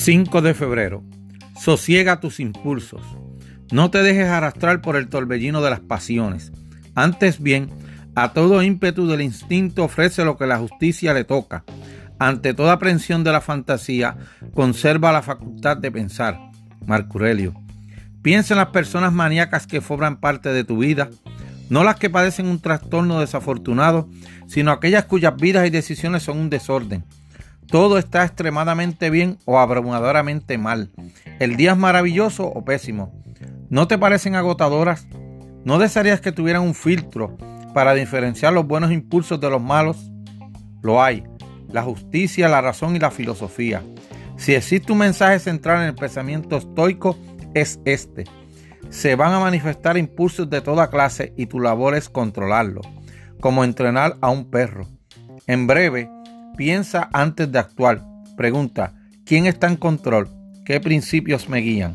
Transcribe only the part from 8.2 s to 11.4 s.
todo ímpetu del instinto ofrece lo que la justicia le